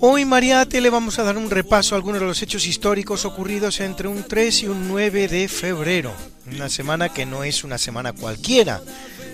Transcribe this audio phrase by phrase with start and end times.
[0.00, 3.80] Hoy Mariate le vamos a dar un repaso a algunos de los hechos históricos ocurridos
[3.80, 6.12] entre un 3 y un 9 de febrero.
[6.46, 8.82] Una semana que no es una semana cualquiera.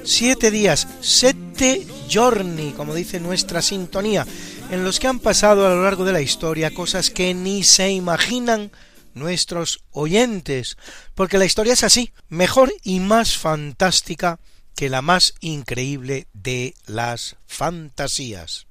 [0.05, 4.27] Siete días, sette giorni, como dice nuestra sintonía,
[4.71, 7.91] en los que han pasado a lo largo de la historia cosas que ni se
[7.91, 8.71] imaginan
[9.15, 10.77] nuestros oyentes,
[11.15, 14.39] porque la historia es así, mejor y más fantástica
[14.77, 18.70] que la más increíble de las fantasías.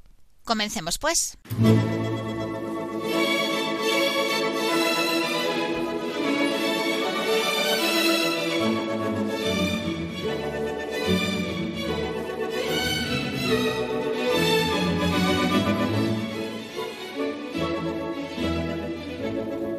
[0.49, 1.37] Comencemos, pues.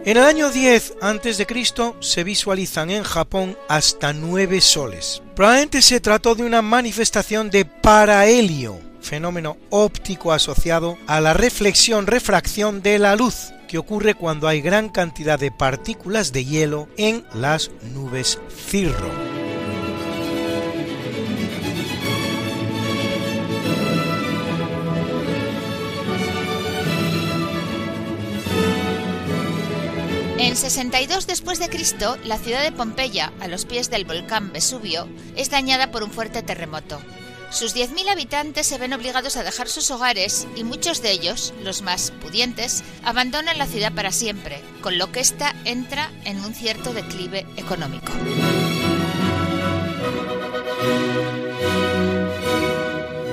[0.05, 1.47] En el año 10 a.C.
[1.99, 5.21] se visualizan en Japón hasta nueve soles.
[5.35, 12.99] Probablemente se trató de una manifestación de parahelio, fenómeno óptico asociado a la reflexión-refracción de
[12.99, 18.39] la luz, que ocurre cuando hay gran cantidad de partículas de hielo en las nubes
[18.49, 19.11] cirro.
[30.41, 35.07] En 62 después de Cristo, la ciudad de Pompeya, a los pies del volcán Vesubio,
[35.37, 36.99] es dañada por un fuerte terremoto.
[37.51, 41.83] Sus 10.000 habitantes se ven obligados a dejar sus hogares y muchos de ellos, los
[41.83, 46.93] más pudientes, abandonan la ciudad para siempre, con lo que ésta entra en un cierto
[46.93, 48.13] declive económico.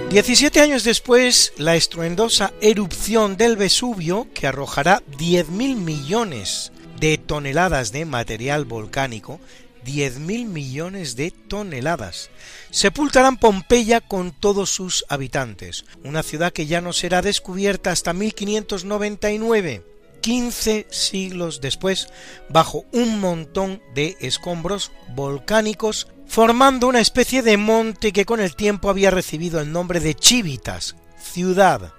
[0.09, 8.05] Diecisiete años después, la estruendosa erupción del Vesubio, que arrojará 10.000 millones de toneladas de
[8.05, 9.39] material volcánico,
[9.87, 12.29] 10.000 millones de toneladas.
[12.69, 19.83] Sepultarán Pompeya con todos sus habitantes, una ciudad que ya no será descubierta hasta 1599,
[20.21, 22.09] 15 siglos después,
[22.49, 28.89] bajo un montón de escombros volcánicos, formando una especie de monte que con el tiempo
[28.89, 31.93] había recibido el nombre de Chivitas, ciudad,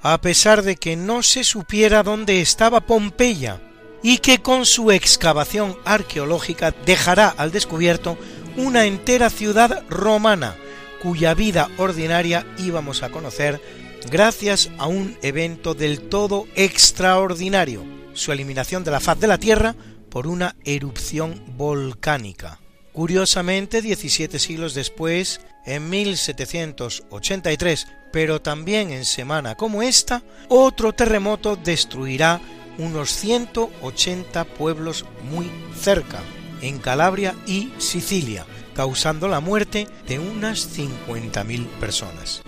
[0.00, 3.60] a pesar de que no se supiera dónde estaba Pompeya,
[4.04, 8.18] y que con su excavación arqueológica dejará al descubierto
[8.54, 10.54] una entera ciudad romana,
[11.02, 13.62] cuya vida ordinaria íbamos a conocer
[14.10, 17.82] gracias a un evento del todo extraordinario,
[18.12, 19.74] su eliminación de la faz de la Tierra
[20.10, 22.60] por una erupción volcánica.
[22.92, 32.42] Curiosamente, 17 siglos después, en 1783, pero también en semana como esta, otro terremoto destruirá
[32.78, 36.20] unos 180 pueblos muy cerca,
[36.60, 42.42] en Calabria y Sicilia, causando la muerte de unas 50.000 personas.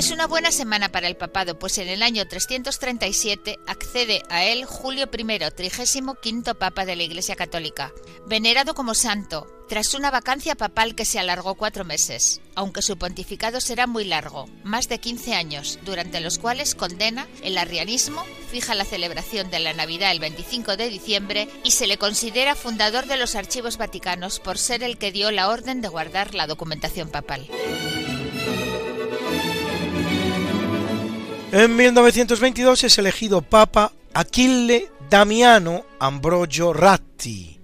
[0.00, 4.64] Es una buena semana para el papado, pues en el año 337 accede a él
[4.64, 7.92] Julio I, trigésimo quinto papa de la Iglesia Católica,
[8.26, 13.60] venerado como santo, tras una vacancia papal que se alargó cuatro meses, aunque su pontificado
[13.60, 18.86] será muy largo, más de 15 años, durante los cuales condena el arrianismo, fija la
[18.86, 23.34] celebración de la Navidad el 25 de diciembre y se le considera fundador de los
[23.34, 27.46] archivos vaticanos por ser el que dio la orden de guardar la documentación papal.
[31.52, 37.58] En 1922 es elegido Papa Achille Damiano Ambrogio Ratti,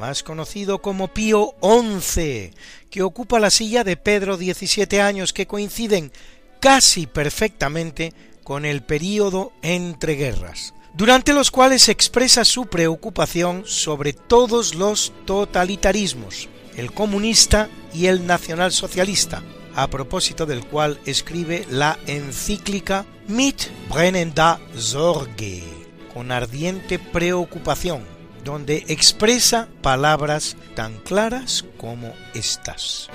[0.00, 2.50] más conocido como Pío XI,
[2.90, 6.10] que ocupa la silla de Pedro 17 años que coinciden
[6.58, 8.12] casi perfectamente
[8.42, 16.48] con el período entre guerras, durante los cuales expresa su preocupación sobre todos los totalitarismos,
[16.76, 19.44] el comunista y el nacionalsocialista,
[19.74, 25.62] a propósito del cual escribe la encíclica Mit brennender Sorge,
[26.14, 28.02] con ardiente preocupación,
[28.44, 33.08] donde expresa palabras tan claras como estas.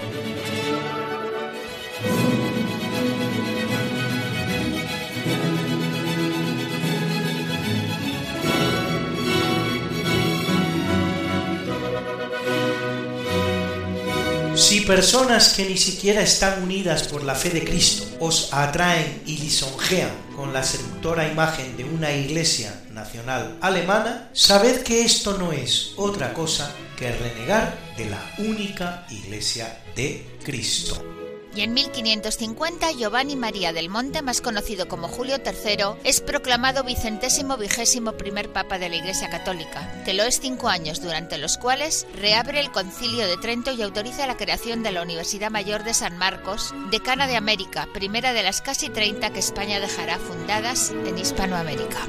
[14.73, 19.37] Si personas que ni siquiera están unidas por la fe de Cristo os atraen y
[19.37, 25.93] lisonjean con la seductora imagen de una iglesia nacional alemana, sabed que esto no es
[25.95, 31.12] otra cosa que renegar de la única iglesia de Cristo
[31.55, 37.57] y en 1550 Giovanni María del Monte, más conocido como Julio III, es proclamado vicentésimo
[37.57, 42.07] vigésimo primer papa de la Iglesia Católica, que lo es cinco años, durante los cuales
[42.15, 46.17] reabre el Concilio de Trento y autoriza la creación de la Universidad Mayor de San
[46.17, 52.07] Marcos, decana de América, primera de las casi 30 que España dejará fundadas en Hispanoamérica.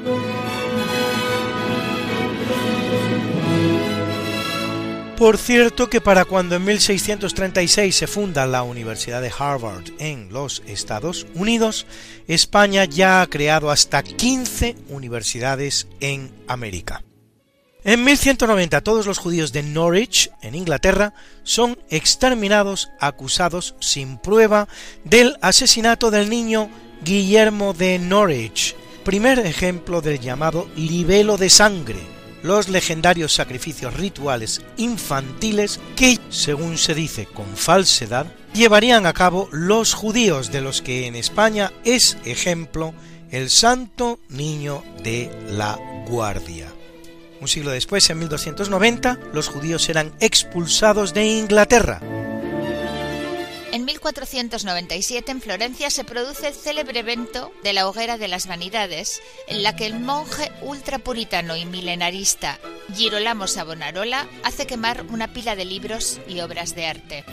[5.17, 10.61] Por cierto que para cuando en 1636 se funda la Universidad de Harvard en los
[10.67, 11.85] Estados Unidos,
[12.27, 17.01] España ya ha creado hasta 15 universidades en América.
[17.85, 21.13] En 1190 todos los judíos de Norwich, en Inglaterra,
[21.43, 24.67] son exterminados acusados sin prueba
[25.05, 26.69] del asesinato del niño
[27.05, 28.75] Guillermo de Norwich,
[29.05, 32.14] primer ejemplo del llamado libelo de sangre,
[32.45, 39.93] los legendarios sacrificios rituales infantiles que, según se dice con falsedad, llevarían a cabo los
[39.93, 42.93] judíos de los que en España es ejemplo
[43.31, 45.77] el Santo Niño de la
[46.07, 46.71] Guardia.
[47.41, 51.99] Un siglo después, en 1290, los judíos eran expulsados de Inglaterra,
[53.75, 59.21] en 1497 en Florencia se produce el célebre evento de la Hoguera de las Vanidades,
[59.49, 62.57] en la que el monje ultrapuritano y milenarista
[62.95, 67.25] Girolamo Savonarola hace quemar una pila de libros y obras de arte.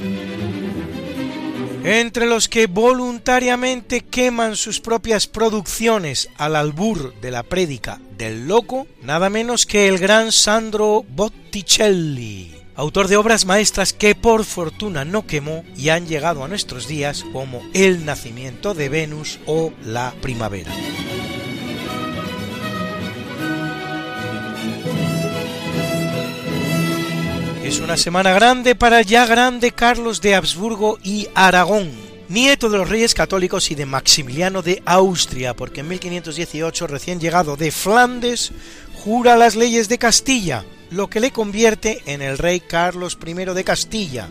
[1.84, 8.88] Entre los que voluntariamente queman sus propias producciones al albur de la prédica del loco,
[9.00, 15.26] nada menos que el gran Sandro Botticelli autor de obras maestras que por fortuna no
[15.26, 20.72] quemó y han llegado a nuestros días como El nacimiento de Venus o La primavera.
[27.64, 31.90] Es una semana grande para ya grande Carlos de Habsburgo y Aragón,
[32.28, 37.56] nieto de los reyes católicos y de Maximiliano de Austria, porque en 1518, recién llegado
[37.56, 38.52] de Flandes,
[38.94, 43.64] jura las leyes de Castilla, lo que le convierte en el rey Carlos I de
[43.64, 44.28] Castilla,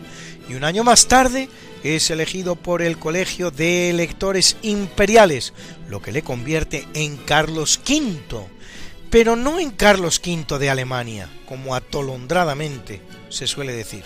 [0.48, 1.48] y un año más tarde
[1.82, 5.52] es elegido por el Colegio de Electores Imperiales,
[5.88, 8.46] lo que le convierte en Carlos V,
[9.10, 14.04] pero no en Carlos V de Alemania, como atolondradamente se suele decir.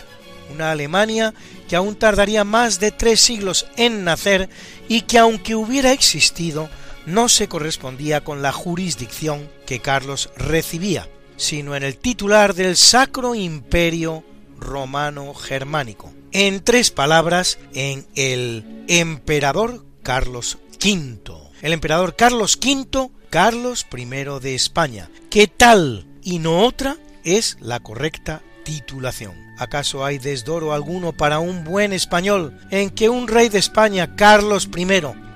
[0.52, 1.34] Una Alemania
[1.68, 4.48] que aún tardaría más de tres siglos en nacer
[4.88, 6.70] y que aunque hubiera existido,
[7.04, 13.34] no se correspondía con la jurisdicción que Carlos recibía, sino en el titular del Sacro
[13.34, 14.24] Imperio
[14.58, 16.12] Romano Germánico.
[16.32, 21.18] En tres palabras, en el emperador Carlos V.
[21.62, 24.04] El emperador Carlos V, Carlos I
[24.40, 29.34] de España, que tal y no otra es la correcta titulación.
[29.58, 34.68] ¿Acaso hay desdoro alguno para un buen español en que un rey de España, Carlos
[34.76, 34.86] I,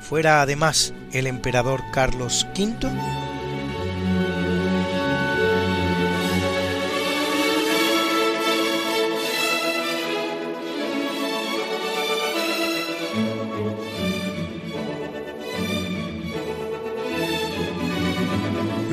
[0.03, 3.30] fuera además el emperador Carlos V?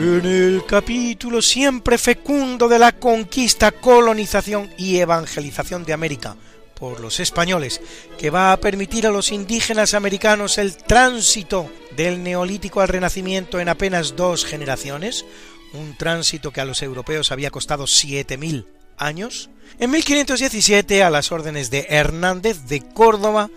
[0.07, 6.37] En el capítulo siempre fecundo de la conquista, colonización y evangelización de América
[6.79, 7.81] por los españoles,
[8.17, 13.67] que va a permitir a los indígenas americanos el tránsito del neolítico al renacimiento en
[13.67, 15.25] apenas dos generaciones,
[15.73, 18.65] un tránsito que a los europeos había costado 7.000
[18.97, 23.49] años, en 1517, a las órdenes de Hernández de Córdoba,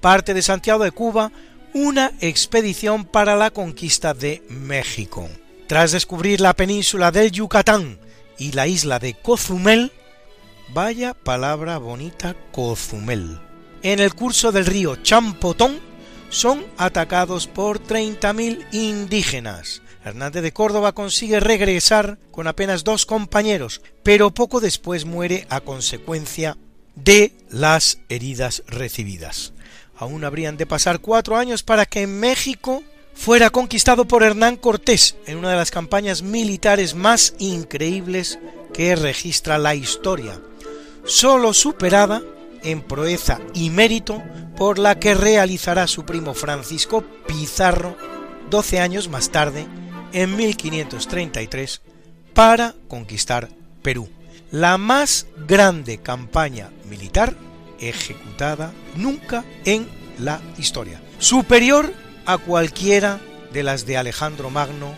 [0.00, 1.30] parte de Santiago de Cuba
[1.74, 5.28] una expedición para la conquista de México.
[5.68, 7.98] Tras descubrir la península del Yucatán
[8.38, 9.92] y la isla de Cozumel,
[10.72, 13.38] vaya palabra bonita Cozumel,
[13.82, 15.78] en el curso del río Champotón
[16.30, 19.82] son atacados por 30.000 indígenas.
[20.02, 26.56] Hernández de Córdoba consigue regresar con apenas dos compañeros, pero poco después muere a consecuencia
[26.94, 29.52] de las heridas recibidas.
[29.98, 32.82] Aún habrían de pasar cuatro años para que México
[33.18, 38.38] fuera conquistado por Hernán Cortés en una de las campañas militares más increíbles
[38.72, 40.40] que registra la historia,
[41.04, 42.22] solo superada
[42.62, 44.22] en proeza y mérito
[44.56, 47.96] por la que realizará su primo Francisco Pizarro
[48.50, 49.66] 12 años más tarde,
[50.12, 51.82] en 1533,
[52.34, 53.48] para conquistar
[53.82, 54.08] Perú,
[54.52, 57.34] la más grande campaña militar
[57.80, 61.92] ejecutada nunca en la historia, superior
[62.28, 63.20] a cualquiera
[63.54, 64.94] de las de Alejandro Magno,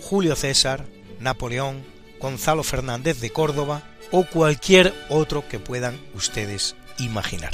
[0.00, 0.86] Julio César,
[1.18, 1.84] Napoleón,
[2.20, 7.50] Gonzalo Fernández de Córdoba o cualquier otro que puedan ustedes imaginar.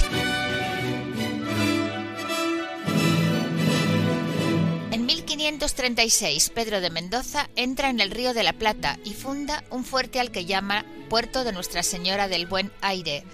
[5.56, 10.20] 1536, Pedro de Mendoza entra en el Río de la Plata y funda un fuerte
[10.20, 13.25] al que llama Puerto de Nuestra Señora del Buen Aire,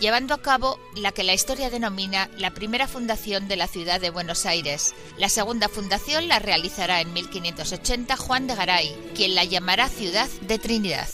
[0.00, 4.10] llevando a cabo la que la historia denomina la primera fundación de la ciudad de
[4.10, 4.92] Buenos Aires.
[5.18, 10.58] La segunda fundación la realizará en 1580 Juan de Garay, quien la llamará Ciudad de
[10.58, 11.06] Trinidad.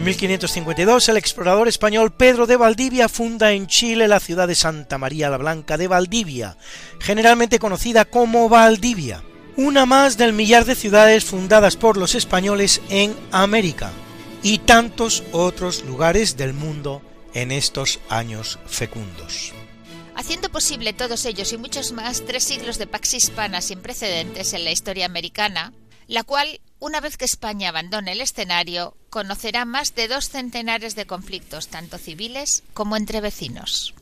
[0.00, 4.96] En 1552 el explorador español Pedro de Valdivia funda en Chile la ciudad de Santa
[4.96, 6.56] María la Blanca de Valdivia,
[7.00, 9.22] generalmente conocida como Valdivia,
[9.58, 13.92] una más del millar de ciudades fundadas por los españoles en América
[14.42, 17.02] y tantos otros lugares del mundo
[17.34, 19.52] en estos años fecundos.
[20.14, 24.64] Haciendo posible todos ellos y muchos más tres siglos de pax hispana sin precedentes en
[24.64, 25.74] la historia americana,
[26.06, 31.06] la cual una vez que España abandone el escenario, conocerá más de dos centenares de
[31.06, 33.94] conflictos, tanto civiles como entre vecinos.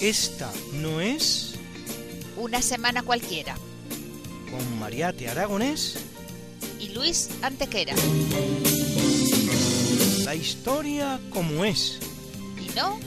[0.00, 1.54] Esta no es
[2.36, 3.56] una semana cualquiera.
[4.50, 5.98] Con Mariate Aragonés
[6.78, 7.94] y Luis Antequera.
[10.24, 11.98] La historia como es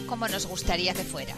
[0.08, 1.36] como nos gustaría que fuera.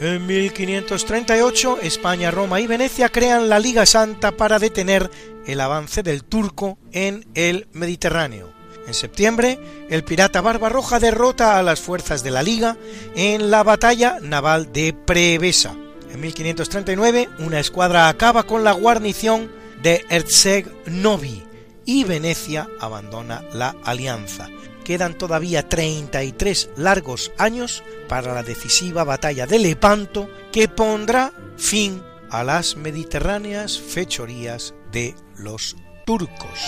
[0.00, 5.10] En 1538, España, Roma y Venecia crean la Liga Santa para detener
[5.44, 8.52] el avance del turco en el Mediterráneo.
[8.86, 9.58] En septiembre,
[9.90, 12.76] el pirata Barbarroja derrota a las fuerzas de la Liga
[13.16, 15.74] en la batalla naval de Prevesa.
[16.10, 19.50] En 1539, una escuadra acaba con la guarnición
[19.82, 21.44] de Erzeg Novi
[21.84, 24.48] y Venecia abandona la alianza.
[24.84, 32.42] Quedan todavía 33 largos años para la decisiva batalla de Lepanto que pondrá fin a
[32.42, 36.58] las mediterráneas fechorías de los turcos.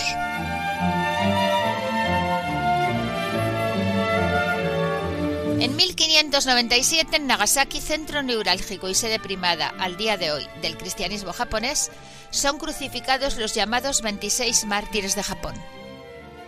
[5.61, 11.33] En 1597, en Nagasaki, centro neurálgico y sede primada al día de hoy del cristianismo
[11.33, 11.91] japonés,
[12.31, 15.53] son crucificados los llamados 26 mártires de Japón.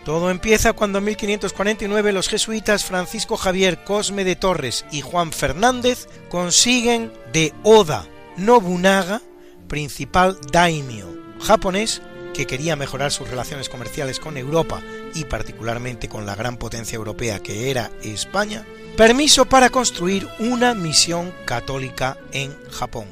[0.04, 6.08] Todo empieza cuando en 1549 los jesuitas Francisco Javier Cosme de Torres y Juan Fernández
[6.28, 9.22] consiguen de Oda Nobunaga,
[9.68, 11.06] principal daimyo
[11.40, 12.02] japonés,
[12.34, 14.82] que quería mejorar sus relaciones comerciales con Europa
[15.14, 18.66] y particularmente con la gran potencia europea que era España,
[18.98, 23.06] permiso para construir una misión católica en Japón.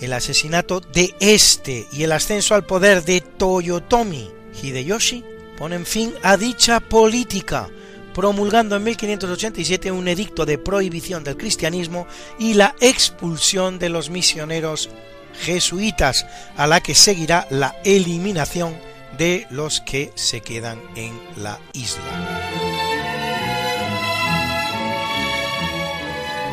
[0.00, 4.30] El asesinato de este y el ascenso al poder de Toyotomi
[4.62, 5.24] Hideyoshi
[5.58, 7.68] ponen fin a dicha política,
[8.14, 12.06] promulgando en 1587 un edicto de prohibición del cristianismo
[12.38, 14.88] y la expulsión de los misioneros
[15.34, 18.76] jesuitas, a la que seguirá la eliminación
[19.18, 22.02] de los que se quedan en la isla.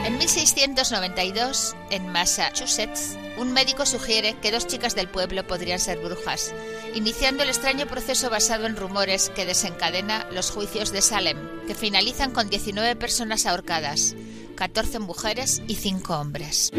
[0.06, 6.54] En 1692, en Massachusetts, un médico sugiere que dos chicas del pueblo podrían ser brujas,
[6.94, 12.32] iniciando el extraño proceso basado en rumores que desencadena los juicios de Salem, que finalizan
[12.32, 14.16] con 19 personas ahorcadas,
[14.56, 16.72] 14 mujeres y 5 hombres.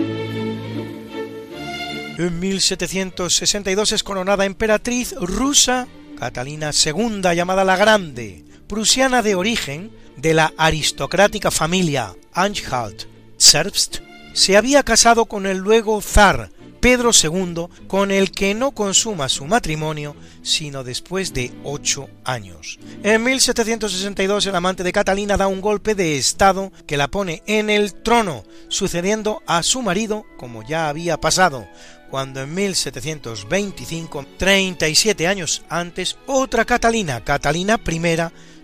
[2.20, 10.34] En 1762 es coronada emperatriz rusa Catalina II, llamada la Grande, prusiana de origen de
[10.34, 14.02] la aristocrática familia Anhalt-Zerbst,
[14.34, 16.50] se había casado con el luego zar
[16.80, 22.78] Pedro II, con el que no consuma su matrimonio sino después de ocho años.
[23.02, 27.70] En 1762 el amante de Catalina da un golpe de estado que la pone en
[27.70, 31.68] el trono, sucediendo a su marido como ya había pasado,
[32.10, 38.00] cuando en 1725, 37 años antes, otra Catalina, Catalina I,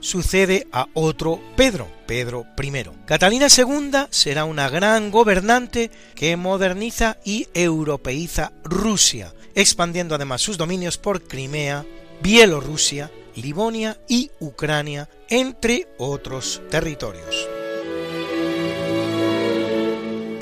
[0.00, 2.72] sucede a otro Pedro, Pedro I.
[3.06, 10.98] Catalina II será una gran gobernante que moderniza y europeiza Rusia, expandiendo además sus dominios
[10.98, 11.84] por Crimea,
[12.22, 17.55] Bielorrusia, Livonia y Ucrania, entre otros territorios.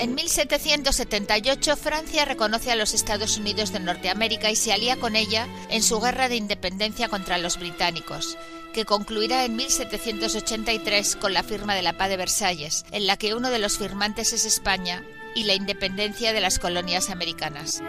[0.05, 5.47] En 1778 Francia reconoce a los Estados Unidos de Norteamérica y se alía con ella
[5.71, 8.37] en su guerra de independencia contra los británicos,
[8.71, 13.33] que concluirá en 1783 con la firma de la Paz de Versalles, en la que
[13.33, 17.81] uno de los firmantes es España y la independencia de las colonias americanas.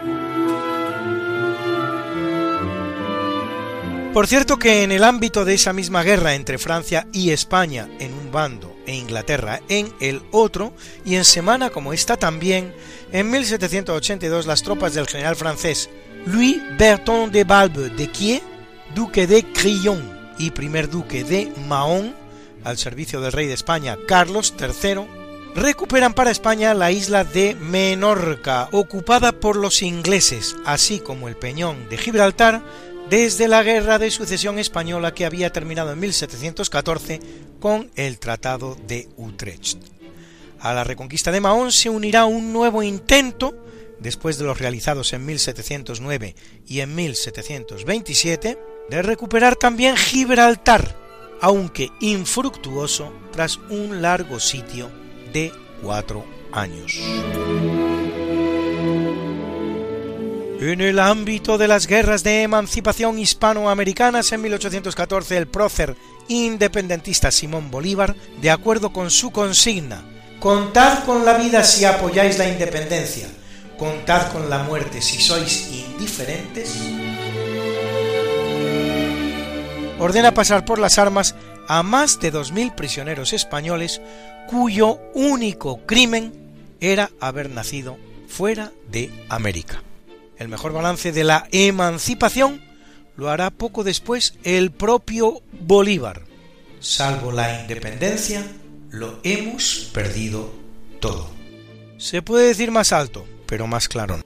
[4.11, 8.11] Por cierto que en el ámbito de esa misma guerra entre Francia y España en
[8.13, 10.73] un bando e Inglaterra en el otro,
[11.05, 12.73] y en semana como esta también,
[13.11, 15.89] en 1782 las tropas del general francés
[16.25, 18.41] Louis Berton de Balbe de Quier,
[18.95, 22.15] duque de Crillon, y primer duque de Mahón,
[22.63, 25.05] al servicio del rey de España Carlos III,
[25.55, 31.89] recuperan para España la isla de Menorca, ocupada por los ingleses, así como el peñón
[31.89, 32.61] de Gibraltar,
[33.09, 37.19] desde la Guerra de Sucesión Española que había terminado en 1714
[37.59, 39.77] con el Tratado de Utrecht.
[40.59, 43.55] A la reconquista de Mahón se unirá un nuevo intento,
[43.99, 46.35] después de los realizados en 1709
[46.67, 48.57] y en 1727,
[48.89, 50.97] de recuperar también Gibraltar,
[51.41, 54.89] aunque infructuoso tras un largo sitio
[55.31, 56.99] de cuatro años.
[60.59, 65.95] En el ámbito de las guerras de emancipación hispanoamericanas en 1814, el prócer
[66.27, 70.03] independentista Simón Bolívar, de acuerdo con su consigna,
[70.39, 73.27] Contad con la vida si apoyáis la independencia,
[73.75, 76.77] contad con la muerte si sois indiferentes,
[79.97, 81.33] ordena pasar por las armas
[81.67, 83.99] a más de 2.000 prisioneros españoles
[84.47, 86.33] cuyo único crimen
[86.79, 89.81] era haber nacido fuera de América.
[90.37, 92.61] El mejor balance de la emancipación
[93.15, 96.21] lo hará poco después el propio Bolívar.
[96.79, 98.45] Salvo la independencia,
[98.91, 100.51] lo hemos perdido
[100.99, 101.29] todo.
[101.97, 104.21] Se puede decir más alto, pero más claro.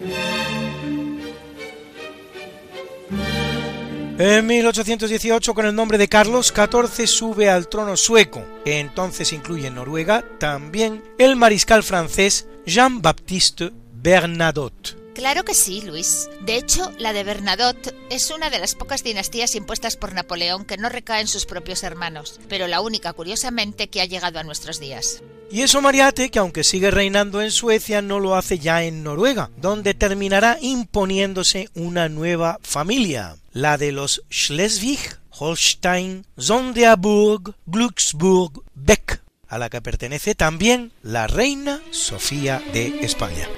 [4.20, 9.68] En 1818, con el nombre de Carlos XIV, sube al trono sueco, que entonces incluye
[9.68, 14.96] en Noruega también el mariscal francés Jean-Baptiste Bernadotte.
[15.14, 16.30] Claro que sí, Luis.
[16.42, 20.78] De hecho, la de Bernadotte es una de las pocas dinastías impuestas por Napoleón que
[20.78, 24.80] no recae en sus propios hermanos, pero la única, curiosamente, que ha llegado a nuestros
[24.80, 25.22] días.
[25.52, 29.50] Y eso Mariate, que aunque sigue reinando en Suecia, no lo hace ya en Noruega,
[29.58, 39.58] donde terminará imponiéndose una nueva familia, la de los Schleswig, Holstein, Sonderburg, Glücksburg, Beck, a
[39.58, 43.50] la que pertenece también la reina Sofía de España.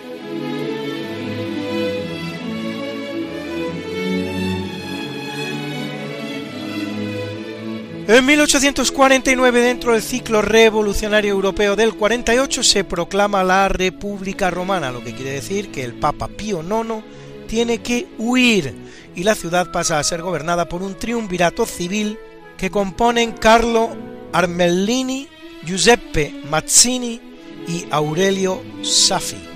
[8.06, 15.02] En 1849, dentro del ciclo revolucionario europeo del 48, se proclama la República Romana, lo
[15.02, 17.02] que quiere decir que el Papa Pío IX
[17.48, 18.76] tiene que huir
[19.16, 22.20] y la ciudad pasa a ser gobernada por un triunvirato civil
[22.58, 23.92] que componen Carlo
[24.34, 25.30] Armellini,
[25.66, 27.22] Giuseppe Mazzini
[27.70, 29.53] y Aurelio Safi.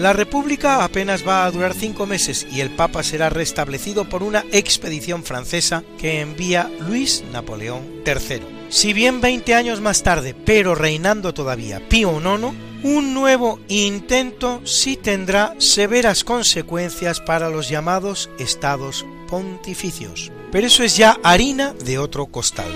[0.00, 4.46] La República apenas va a durar cinco meses y el Papa será restablecido por una
[4.50, 8.40] expedición francesa que envía Luis Napoleón III.
[8.70, 14.96] Si bien 20 años más tarde, pero reinando todavía Pío IX, un nuevo intento sí
[14.96, 20.32] tendrá severas consecuencias para los llamados estados pontificios.
[20.50, 22.72] Pero eso es ya harina de otro costal.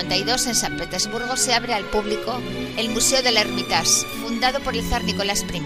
[0.00, 2.40] 1852 en San Petersburgo se abre al público
[2.78, 5.60] el Museo del Hermitage, fundado por el zar Nicolás I.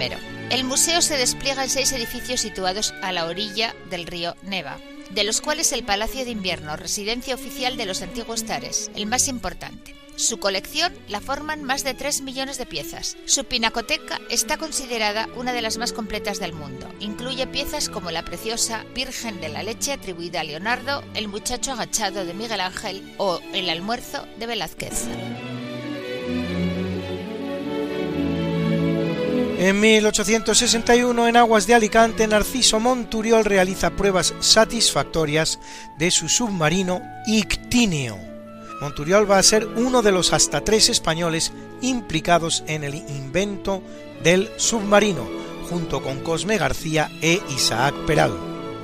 [0.50, 4.78] El museo se despliega en seis edificios situados a la orilla del río Neva
[5.14, 9.28] de los cuales el Palacio de Invierno, residencia oficial de los antiguos zares, el más
[9.28, 9.94] importante.
[10.16, 13.16] Su colección la forman más de 3 millones de piezas.
[13.24, 16.88] Su pinacoteca está considerada una de las más completas del mundo.
[17.00, 22.24] Incluye piezas como la preciosa Virgen de la Leche atribuida a Leonardo, el muchacho agachado
[22.24, 25.06] de Miguel Ángel o el almuerzo de Velázquez.
[29.64, 35.58] En 1861, en aguas de Alicante, Narciso Monturiol realiza pruebas satisfactorias
[35.96, 38.18] de su submarino Ictíneo.
[38.82, 41.50] Monturiol va a ser uno de los hasta tres españoles
[41.80, 43.82] implicados en el invento
[44.22, 45.26] del submarino,
[45.70, 48.36] junto con Cosme García e Isaac Peral,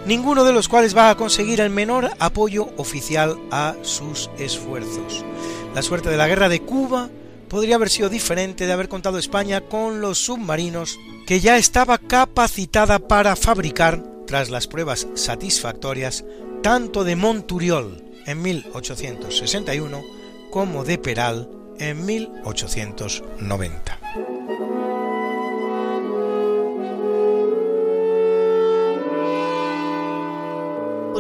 [0.07, 5.27] ninguno de los cuales va a conseguir el menor apoyo oficial a sus esfuerzos.
[5.75, 7.11] La suerte de la guerra de Cuba
[7.51, 12.99] podría haber sido diferente de haber contado España con los submarinos que ya estaba capacitada
[13.01, 16.25] para fabricar tras las pruebas satisfactorias
[16.63, 20.03] tanto de Monturiol en 1861
[20.51, 23.99] como de Peral en 1890.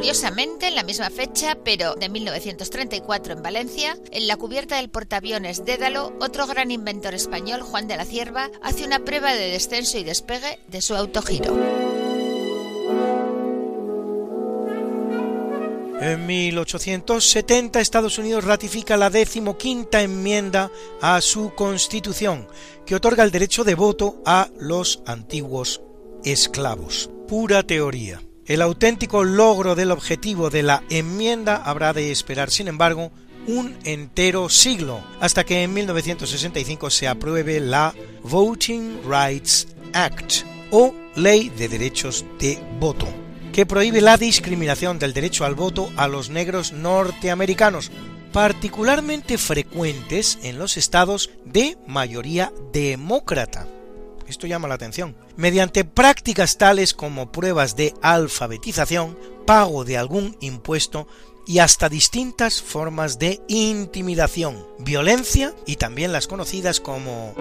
[0.00, 5.66] Curiosamente, en la misma fecha, pero de 1934 en Valencia, en la cubierta del portaaviones
[5.66, 10.04] Dédalo, otro gran inventor español, Juan de la Cierva, hace una prueba de descenso y
[10.04, 11.54] despegue de su autogiro.
[16.00, 20.70] En 1870 Estados Unidos ratifica la decimoquinta enmienda
[21.02, 22.48] a su constitución,
[22.86, 25.82] que otorga el derecho de voto a los antiguos
[26.24, 27.10] esclavos.
[27.28, 28.22] Pura teoría.
[28.50, 33.12] El auténtico logro del objetivo de la enmienda habrá de esperar, sin embargo,
[33.46, 41.50] un entero siglo, hasta que en 1965 se apruebe la Voting Rights Act, o Ley
[41.50, 43.06] de Derechos de Voto,
[43.52, 47.92] que prohíbe la discriminación del derecho al voto a los negros norteamericanos,
[48.32, 53.68] particularmente frecuentes en los estados de mayoría demócrata
[54.30, 61.06] esto llama la atención, mediante prácticas tales como pruebas de alfabetización, pago de algún impuesto
[61.46, 67.34] y hasta distintas formas de intimidación, violencia y también las conocidas como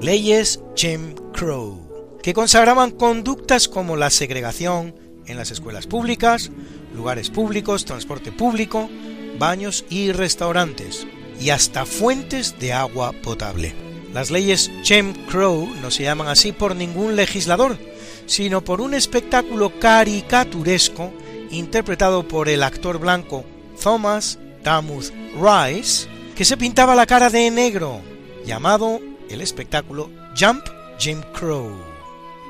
[0.00, 4.94] leyes Jim Crow, que consagraban conductas como la segregación
[5.26, 6.50] en las escuelas públicas,
[6.94, 8.88] lugares públicos, transporte público,
[9.38, 11.06] baños y restaurantes,
[11.40, 13.85] y hasta fuentes de agua potable.
[14.16, 17.76] Las leyes Jim Crow no se llaman así por ningún legislador,
[18.24, 21.12] sino por un espectáculo caricaturesco
[21.50, 23.44] interpretado por el actor blanco
[23.78, 28.00] Thomas Damuth Rice, que se pintaba la cara de negro,
[28.46, 30.64] llamado el espectáculo Jump
[30.98, 31.76] Jim Crow,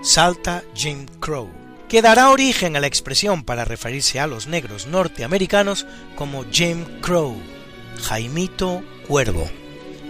[0.05, 1.51] Salta Jim Crow,
[1.89, 7.37] que dará origen a la expresión para referirse a los negros norteamericanos como Jim Crow,
[8.05, 9.51] Jaimito Cuervo.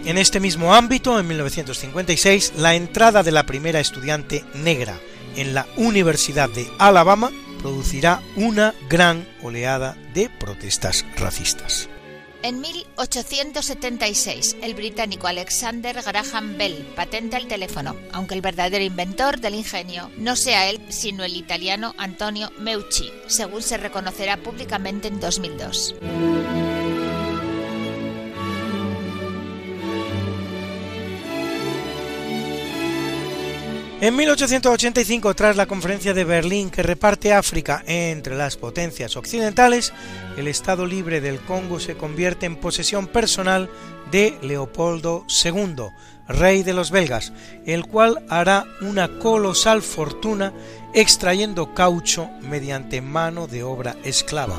[0.05, 4.97] En este mismo ámbito, en 1956, la entrada de la primera estudiante negra
[5.35, 7.31] en la Universidad de Alabama
[7.61, 11.89] producirá una gran oleada de protestas racistas.
[12.43, 19.55] En 1876, el británico Alexander Graham Bell patenta el teléfono, aunque el verdadero inventor del
[19.55, 25.95] ingenio no sea él, sino el italiano Antonio Meucci, según se reconocerá públicamente en 2002.
[34.07, 39.91] En 1885, tras la conferencia de Berlín que reparte África entre las potencias occidentales,
[40.37, 43.69] el Estado Libre del Congo se convierte en posesión personal
[44.09, 45.87] de Leopoldo II,
[46.29, 47.33] rey de los belgas,
[47.65, 50.53] el cual hará una colosal fortuna
[50.93, 54.55] extrayendo caucho mediante mano de obra esclava,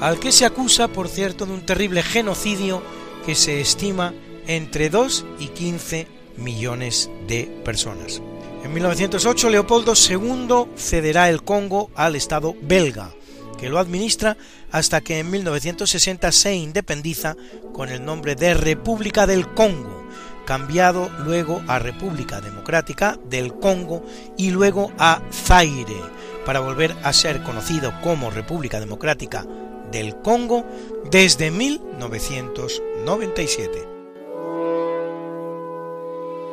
[0.00, 2.80] al que se acusa, por cierto, de un terrible genocidio
[3.26, 4.14] que se estima
[4.46, 8.22] entre 2 y 15 millones de personas.
[8.62, 13.10] En 1908 Leopoldo II cederá el Congo al Estado belga,
[13.58, 14.36] que lo administra
[14.70, 17.34] hasta que en 1960 se independiza
[17.72, 20.04] con el nombre de República del Congo,
[20.46, 24.04] cambiado luego a República Democrática del Congo
[24.38, 26.00] y luego a Zaire,
[26.46, 29.44] para volver a ser conocido como República Democrática
[29.90, 30.64] del Congo
[31.10, 33.91] desde 1997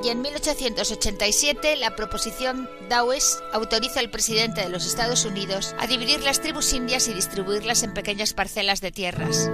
[0.04, 6.22] y en 1887 la proposición Dawes autoriza al presidente de los Estados Unidos a dividir
[6.22, 9.50] las tribus indias y distribuirlas en pequeñas parcelas de tierras.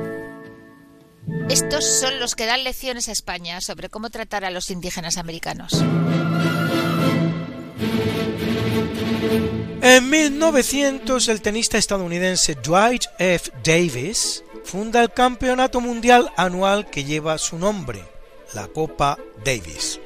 [1.49, 5.73] Estos son los que dan lecciones a España sobre cómo tratar a los indígenas americanos.
[9.81, 13.51] En 1900 el tenista estadounidense Dwight F.
[13.63, 18.03] Davis funda el campeonato mundial anual que lleva su nombre,
[18.53, 19.99] la Copa Davis.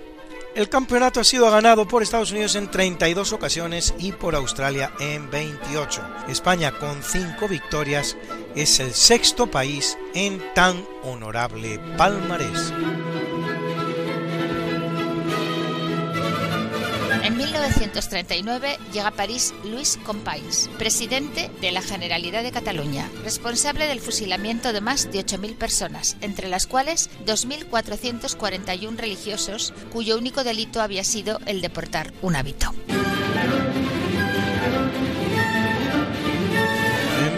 [0.56, 5.30] El campeonato ha sido ganado por Estados Unidos en 32 ocasiones y por Australia en
[5.30, 6.02] 28.
[6.28, 8.18] España, con 5 victorias,
[8.56, 12.74] es el sexto país en tan honorable palmarés.
[17.60, 24.72] 1939 llega a París Luis Companys, presidente de la Generalidad de Cataluña, responsable del fusilamiento
[24.72, 31.40] de más de 8.000 personas, entre las cuales 2.441 religiosos, cuyo único delito había sido
[31.46, 32.74] el de portar un hábito.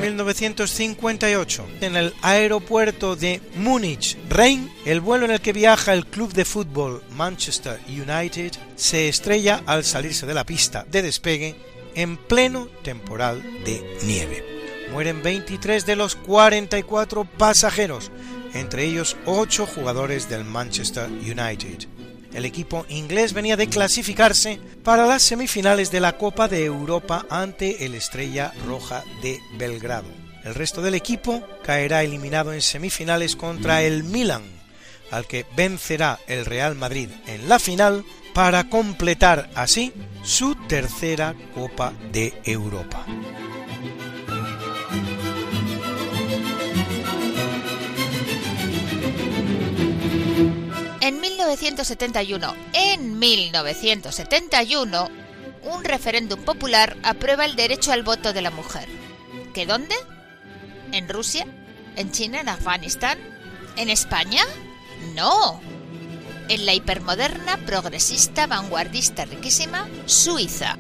[0.02, 6.34] 1958, en el aeropuerto de Múnich, Rhein, el vuelo en el que viaja el club
[6.34, 11.56] de fútbol Manchester United se estrella al salirse de la pista de despegue
[11.94, 14.44] en pleno temporal de nieve.
[14.92, 18.12] Mueren 23 de los 44 pasajeros,
[18.56, 21.88] entre ellos 8 jugadores del Manchester United.
[22.34, 27.86] El equipo inglés venía de clasificarse para las semifinales de la Copa de Europa ante
[27.86, 30.08] el Estrella Roja de Belgrado.
[30.44, 34.44] El resto del equipo caerá eliminado en semifinales contra el Milan,
[35.12, 41.94] al que vencerá el Real Madrid en la final para completar así su tercera Copa
[42.12, 43.06] de Europa.
[51.42, 55.10] 1971, en 1971,
[55.64, 58.88] un referéndum popular aprueba el derecho al voto de la mujer.
[59.52, 59.96] ¿Qué dónde?
[60.92, 61.48] ¿En Rusia?
[61.96, 62.42] ¿En China?
[62.42, 63.18] ¿En Afganistán?
[63.76, 64.44] ¿En España?
[65.16, 65.60] No.
[66.48, 70.78] En la hipermoderna, progresista, vanguardista, riquísima Suiza.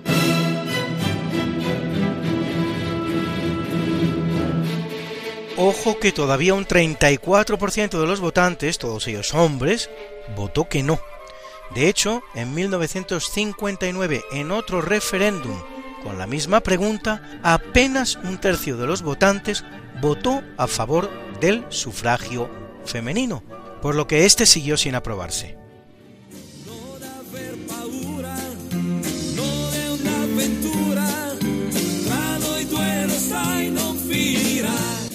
[5.63, 9.91] Ojo que todavía un 34% de los votantes, todos ellos hombres,
[10.35, 10.99] votó que no.
[11.75, 15.55] De hecho, en 1959, en otro referéndum
[16.03, 19.63] con la misma pregunta, apenas un tercio de los votantes
[20.01, 22.49] votó a favor del sufragio
[22.83, 23.43] femenino,
[23.83, 25.60] por lo que este siguió sin aprobarse.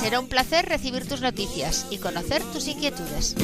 [0.00, 3.34] Será un placer recibir tus noticias y conocer tus inquietudes.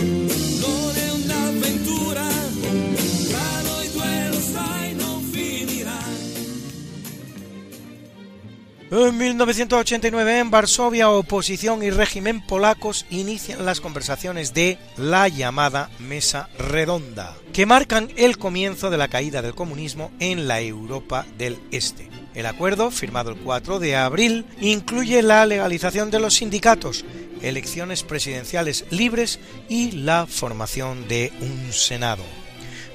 [8.93, 16.51] En 1989 en Varsovia, oposición y régimen polacos inician las conversaciones de la llamada Mesa
[16.59, 22.10] Redonda, que marcan el comienzo de la caída del comunismo en la Europa del Este.
[22.35, 27.05] El acuerdo, firmado el 4 de abril, incluye la legalización de los sindicatos,
[27.43, 32.23] elecciones presidenciales libres y la formación de un Senado.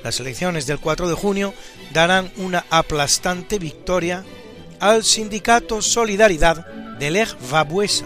[0.04, 1.54] Las elecciones del 4 de junio
[1.92, 4.24] darán una aplastante victoria
[4.80, 6.68] al sindicato Solidaridad
[7.00, 8.06] de Lech Wałęsa,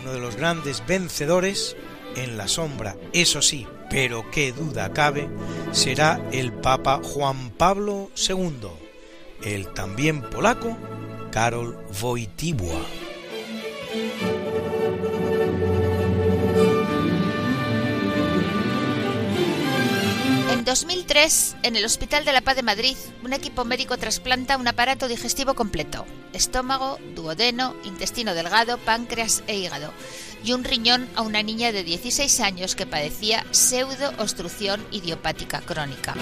[0.00, 1.76] uno de los grandes vencedores
[2.16, 5.28] en la sombra, eso sí, pero qué duda cabe,
[5.72, 8.68] será el Papa Juan Pablo II,
[9.42, 10.76] el también polaco
[11.30, 12.80] Karol Wojtyła.
[20.50, 24.68] En 2003, en el Hospital de la Paz de Madrid, un equipo médico trasplanta un
[24.68, 29.92] aparato digestivo completo, estómago, duodeno, intestino delgado, páncreas e hígado,
[30.44, 36.14] y un riñón a una niña de 16 años que padecía pseudo-obstrucción idiopática crónica.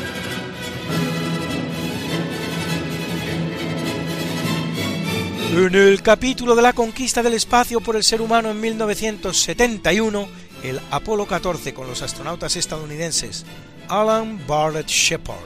[5.50, 10.28] En el capítulo de la conquista del espacio por el ser humano en 1971,
[10.62, 13.46] el Apolo 14 con los astronautas estadounidenses
[13.88, 15.38] Alan Bartlett Shepard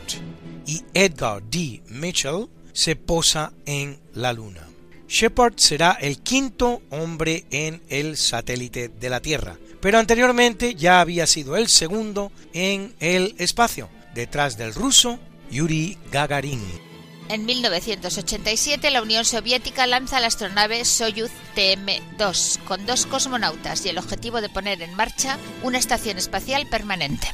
[0.67, 1.83] y Edgar D.
[1.88, 4.69] Mitchell se posa en la Luna.
[5.07, 11.29] Shepard será el quinto hombre en el satélite de la Tierra, pero anteriormente ya había
[11.29, 16.92] sido el segundo en el espacio, detrás del ruso Yuri Gagarin.
[17.33, 23.97] En 1987 la Unión Soviética lanza la astronave Soyuz TM-2 con dos cosmonautas y el
[23.97, 27.29] objetivo de poner en marcha una estación espacial permanente.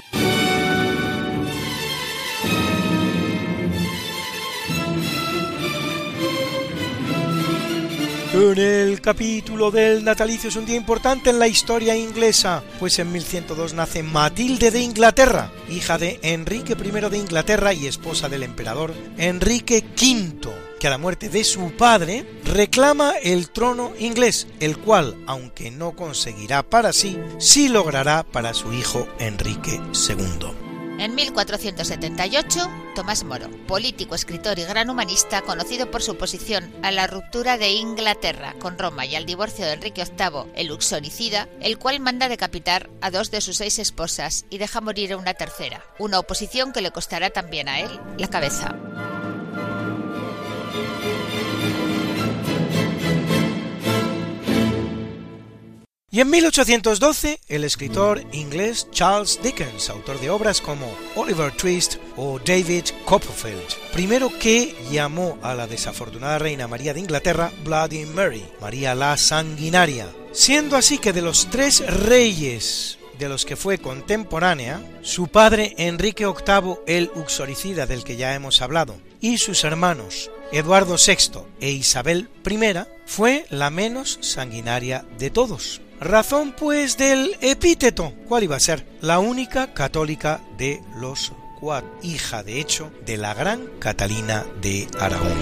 [8.38, 13.10] En el capítulo del natalicio es un día importante en la historia inglesa, pues en
[13.10, 18.94] 1102 nace Matilde de Inglaterra, hija de Enrique I de Inglaterra y esposa del emperador
[19.16, 25.16] Enrique V, que a la muerte de su padre reclama el trono inglés, el cual,
[25.26, 30.67] aunque no conseguirá para sí, sí logrará para su hijo Enrique II.
[30.98, 37.06] En 1478, Tomás Moro, político, escritor y gran humanista, conocido por su oposición a la
[37.06, 42.00] ruptura de Inglaterra con Roma y al divorcio de Enrique VIII, el luxoricida, el cual
[42.00, 46.18] manda decapitar a dos de sus seis esposas y deja morir a una tercera, una
[46.18, 48.74] oposición que le costará también a él la cabeza.
[56.10, 62.38] Y en 1812, el escritor inglés Charles Dickens, autor de obras como Oliver Twist o
[62.38, 68.94] David Copperfield, primero que llamó a la desafortunada reina María de Inglaterra Bloody Mary, María
[68.94, 75.28] la Sanguinaria, siendo así que de los tres reyes de los que fue contemporánea, su
[75.28, 81.42] padre Enrique VIII el Uxoricida del que ya hemos hablado, y sus hermanos Eduardo VI
[81.60, 85.82] e Isabel I, fue la menos sanguinaria de todos.
[86.00, 88.12] Razón pues del epíteto.
[88.28, 88.86] ¿Cuál iba a ser?
[89.00, 95.34] La única católica de los cuatro, hija de hecho de la gran Catalina de Aragón.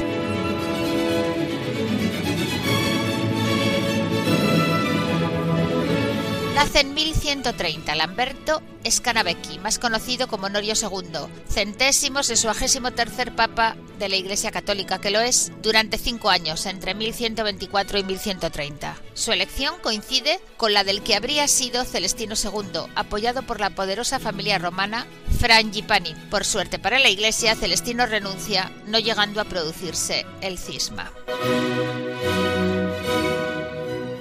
[6.54, 14.08] Nace en 1130 Lamberto Scanavecchi, más conocido como Norio II, centésimo sexuagésimo tercer papa de
[14.08, 18.96] la Iglesia Católica, que lo es durante cinco años, entre 1124 y 1130.
[19.14, 24.18] Su elección coincide con la del que habría sido Celestino II, apoyado por la poderosa
[24.18, 25.06] familia romana
[25.38, 26.14] Frangipani.
[26.30, 31.12] Por suerte para la Iglesia, Celestino renuncia, no llegando a producirse el cisma.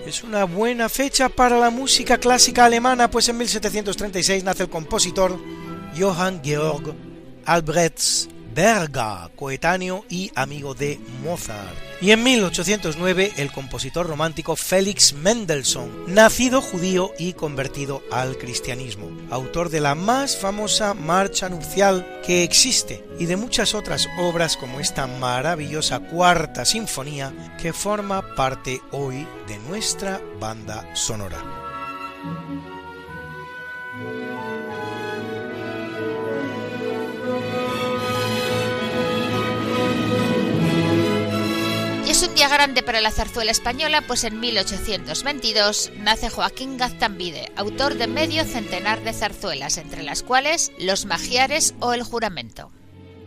[0.06, 5.38] Es una buena fecha para la música clásica alemana, pues en 1736 nace el compositor
[5.98, 6.96] Johann Georg
[7.46, 11.76] Albrecht Berger, coetáneo y amigo de Mozart.
[12.02, 19.70] Y en 1809 el compositor romántico Felix Mendelssohn, nacido judío y convertido al cristianismo, autor
[19.70, 25.06] de la más famosa marcha nupcial que existe y de muchas otras obras como esta
[25.06, 31.44] maravillosa cuarta sinfonía que forma parte hoy de nuestra banda sonora.
[42.36, 48.44] Día grande para la zarzuela española, pues en 1822 nace Joaquín Gaztambide, autor de medio
[48.44, 52.72] centenar de zarzuelas, entre las cuales Los Magiares o El Juramento.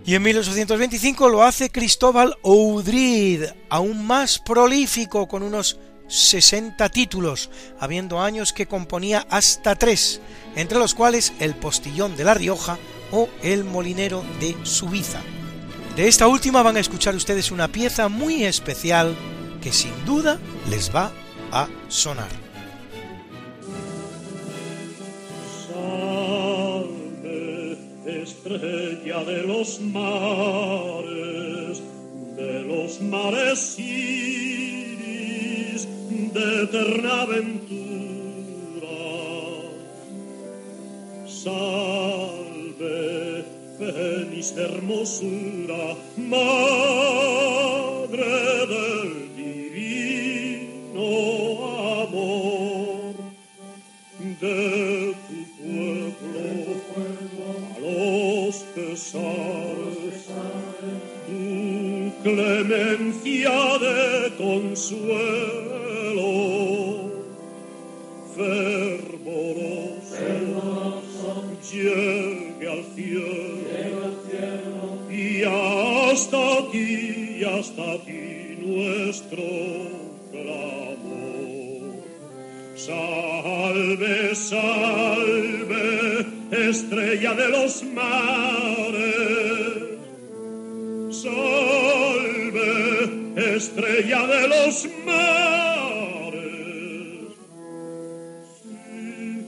[0.05, 7.49] Y en 1825 lo hace Cristóbal Oudrid, aún más prolífico, con unos 60 títulos,
[7.81, 10.21] habiendo años que componía hasta tres,
[10.55, 12.77] entre los cuales El Postillón de La Rioja
[13.11, 15.23] o El Molinero de Subiza.
[15.99, 19.17] De esta última van a escuchar ustedes una pieza muy especial
[19.61, 20.39] que sin duda
[20.71, 21.11] les va
[21.51, 22.29] a sonar.
[25.67, 31.83] Salve, estrella de los mares,
[32.37, 35.89] de los mares iris,
[36.33, 37.67] de eterna aventura.
[41.27, 41.88] Salve,
[43.79, 47.07] Feliz hermosura, madre
[48.73, 51.07] del divino
[52.03, 53.15] amor,
[54.41, 56.41] de tu pueblo
[57.71, 60.19] a los pesares,
[61.29, 61.43] tu
[62.25, 63.99] clemencia de
[64.37, 65.68] consuelo,
[77.89, 79.45] hasta aquí nuestro
[80.31, 82.05] clamor.
[82.77, 88.99] Salve, salve, estrella de los mares.
[91.11, 92.67] Salve,
[93.57, 96.29] estrella de los mares.
[98.63, 99.45] Si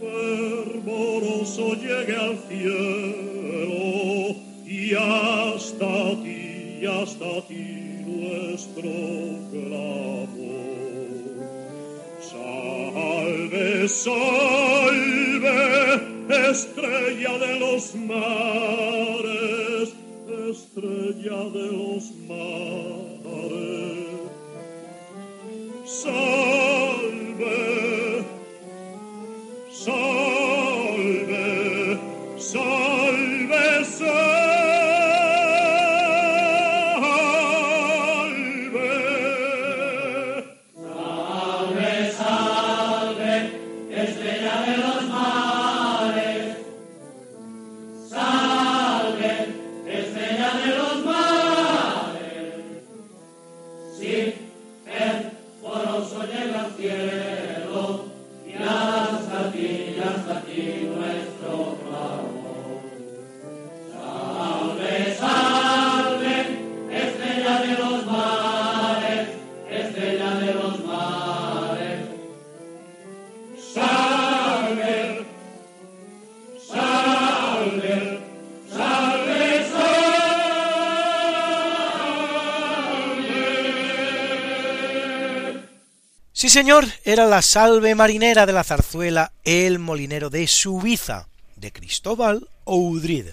[0.00, 4.36] fervoroso llegue al cielo,
[4.66, 7.83] y hasta ti, hasta ti
[8.24, 8.90] nuestro
[9.50, 10.34] clamor.
[12.30, 15.60] Salve, salve,
[16.50, 19.88] estrella de los mares,
[20.50, 23.14] estrella de los mares.
[25.84, 26.33] Salve,
[87.06, 93.26] era la salve marinera de la zarzuela El molinero de Subiza, de Cristóbal Oudrid.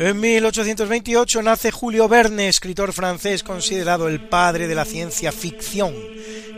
[0.00, 5.94] En 1828 nace Julio Verne, escritor francés considerado el padre de la ciencia ficción,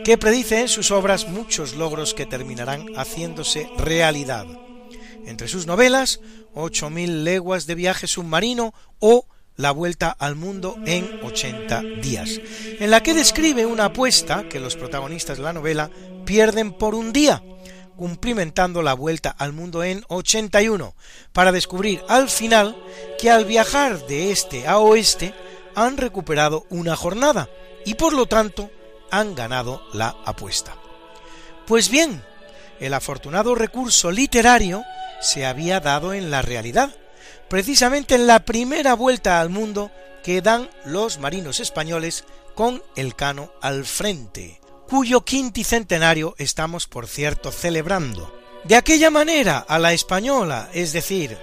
[0.05, 4.45] que predice en sus obras muchos logros que terminarán haciéndose realidad.
[5.25, 6.21] Entre sus novelas,
[6.55, 9.27] 8.000 leguas de viaje submarino o
[9.57, 12.39] La vuelta al mundo en 80 días,
[12.79, 15.91] en la que describe una apuesta que los protagonistas de la novela
[16.25, 17.43] pierden por un día,
[17.95, 20.95] cumplimentando la vuelta al mundo en 81,
[21.31, 22.75] para descubrir al final
[23.19, 25.33] que al viajar de este a oeste
[25.75, 27.49] han recuperado una jornada
[27.85, 28.69] y por lo tanto
[29.11, 30.75] han ganado la apuesta.
[31.65, 32.23] Pues bien,
[32.79, 34.83] el afortunado recurso literario
[35.21, 36.95] se había dado en la realidad,
[37.47, 39.91] precisamente en la primera vuelta al mundo
[40.23, 42.25] que dan los marinos españoles
[42.55, 44.59] con el Cano al frente,
[44.93, 48.31] cuyo quinticentenario estamos, por cierto, celebrando.
[48.63, 51.35] De aquella manera, a la española, es decir,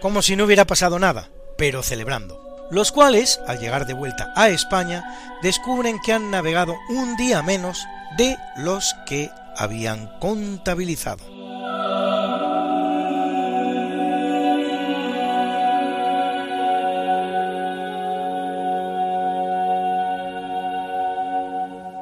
[0.00, 1.28] como si no hubiera pasado nada,
[1.58, 2.40] pero celebrando.
[2.70, 5.04] Los cuales, al llegar de vuelta a España,
[5.42, 7.84] descubren que han navegado un día menos
[8.16, 11.26] de los que habían contabilizado.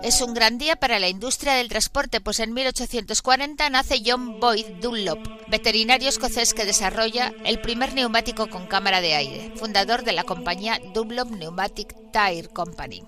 [0.03, 4.67] Es un gran día para la industria del transporte, pues en 1840 nace John Boyd
[4.81, 10.25] Dunlop, veterinario escocés que desarrolla el primer neumático con cámara de aire, fundador de la
[10.25, 13.05] compañía Dunlop Pneumatic Tire Company.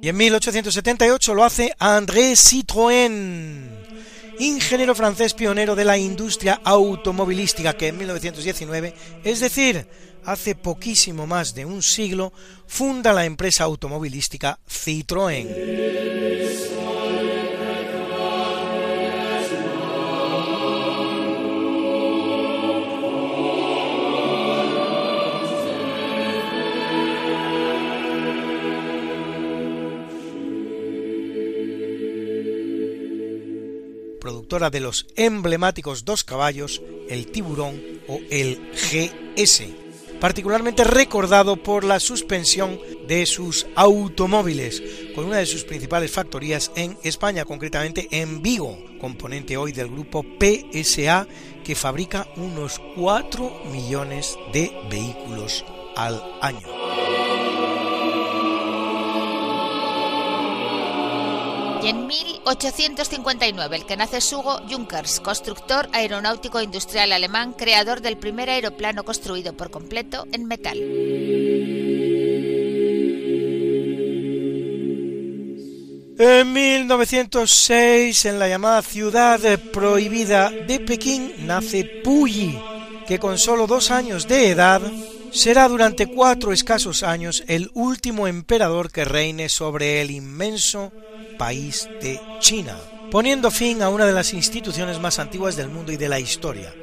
[0.00, 3.76] Y en 1878 lo hace André Citroën,
[4.38, 9.88] ingeniero francés pionero de la industria automovilística que en 1919, es decir,
[10.24, 12.32] hace poquísimo más de un siglo,
[12.68, 16.17] funda la empresa automovilística Citroën.
[34.48, 36.80] De los emblemáticos dos caballos,
[37.10, 39.64] el tiburón o el GS,
[40.20, 44.82] particularmente recordado por la suspensión de sus automóviles,
[45.14, 50.24] con una de sus principales factorías en España, concretamente en Vigo, componente hoy del grupo
[50.40, 51.26] PSA,
[51.62, 55.62] que fabrica unos 4 millones de vehículos
[55.94, 57.17] al año.
[61.82, 68.16] Y en 1859 el que nace es Hugo Junkers, constructor aeronáutico industrial alemán, creador del
[68.16, 70.78] primer aeroplano construido por completo en metal.
[76.20, 79.38] En 1906, en la llamada ciudad
[79.72, 82.58] prohibida de Pekín, nace Puyi,
[83.06, 84.82] que con solo dos años de edad
[85.32, 90.92] será durante cuatro escasos años el último emperador que reine sobre el inmenso
[91.38, 92.76] país de China,
[93.10, 96.74] poniendo fin a una de las instituciones más antiguas del mundo y de la historia,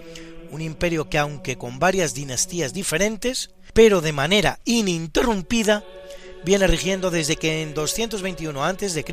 [0.51, 5.83] un imperio que aunque con varias dinastías diferentes, pero de manera ininterrumpida,
[6.45, 9.05] viene rigiendo desde que en 221 a.C.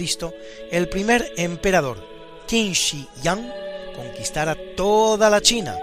[0.71, 2.07] el primer emperador
[2.47, 3.51] Qin Shi Yang
[3.97, 5.77] conquistara toda la China.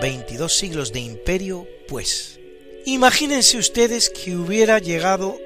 [0.00, 2.38] 22 siglos de imperio, pues.
[2.84, 5.38] Imagínense ustedes que hubiera llegado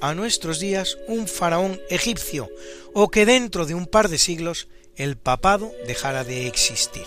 [0.00, 2.48] a nuestros días un faraón egipcio
[2.94, 7.04] o que dentro de un par de siglos el papado dejara de existir.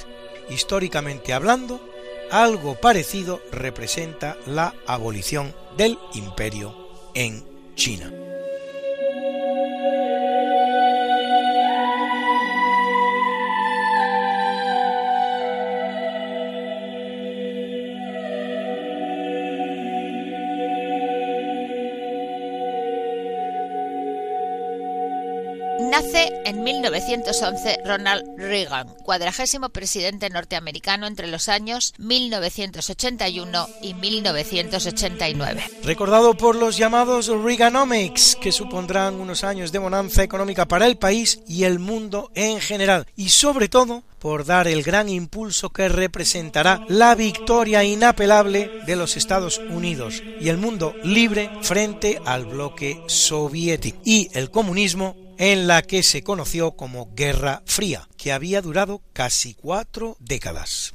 [0.49, 1.81] Históricamente hablando,
[2.31, 6.75] algo parecido representa la abolición del imperio
[7.15, 7.43] en
[7.75, 8.13] China.
[26.01, 35.61] Nace en 1911 Ronald Reagan, cuadragésimo presidente norteamericano entre los años 1981 y 1989.
[35.83, 41.41] Recordado por los llamados Reaganomics, que supondrán unos años de bonanza económica para el país
[41.45, 46.81] y el mundo en general, y sobre todo por dar el gran impulso que representará
[46.87, 53.99] la victoria inapelable de los Estados Unidos y el mundo libre frente al bloque soviético
[54.05, 59.53] y el comunismo en la que se conoció como Guerra Fría, que había durado casi
[59.53, 60.93] cuatro décadas.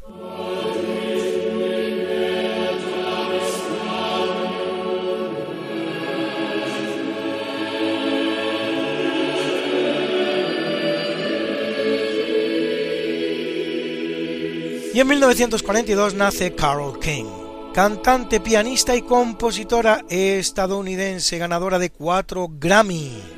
[14.93, 17.25] Y en 1942 nace Carol King,
[17.73, 23.34] cantante, pianista y compositora estadounidense ganadora de cuatro Grammy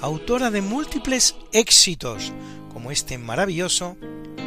[0.00, 2.32] autora de múltiples éxitos,
[2.72, 3.96] como este maravilloso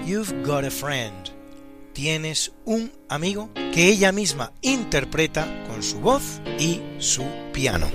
[0.05, 1.29] You've Got a Friend.
[1.93, 7.87] Tienes un amigo que ella misma interpreta con su voz y su piano.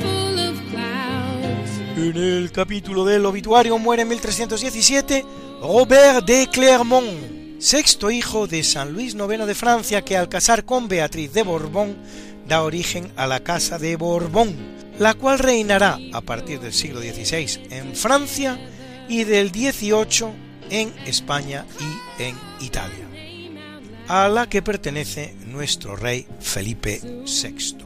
[0.00, 1.80] Full of clouds.
[1.96, 5.24] En el capítulo del obituario muere en 1317
[5.60, 10.88] Robert de Clermont, sexto hijo de San Luis IX de Francia que al casar con
[10.88, 11.96] Beatriz de Borbón
[12.46, 14.54] da origen a la Casa de Borbón,
[14.98, 18.58] la cual reinará a partir del siglo XVI en Francia
[19.08, 20.28] y del XVIII
[20.70, 23.06] en España y en Italia,
[24.08, 27.76] a la que pertenece nuestro rey Felipe VI.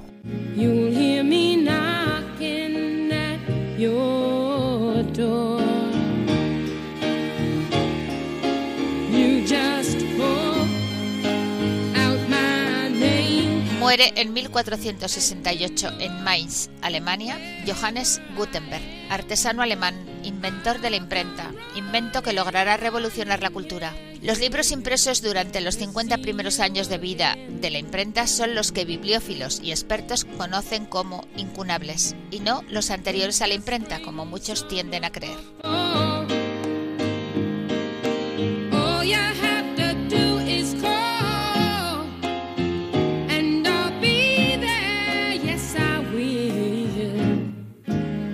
[13.90, 17.36] Muere en 1468 en Mainz, Alemania,
[17.66, 23.92] Johannes Gutenberg, artesano alemán, inventor de la imprenta, invento que logrará revolucionar la cultura.
[24.22, 28.70] Los libros impresos durante los 50 primeros años de vida de la imprenta son los
[28.70, 34.24] que bibliófilos y expertos conocen como incunables, y no los anteriores a la imprenta, como
[34.24, 35.38] muchos tienden a creer.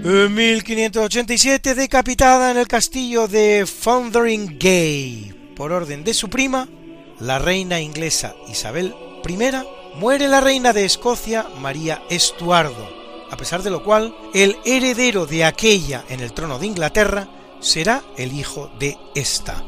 [0.07, 6.68] 1587, decapitada en el castillo de Fotheringay por orden de su prima,
[7.18, 8.94] la reina inglesa Isabel
[9.28, 12.88] I, muere la reina de Escocia María Estuardo,
[13.32, 17.28] a pesar de lo cual el heredero de aquella en el trono de Inglaterra
[17.59, 19.64] será el hijo de esta,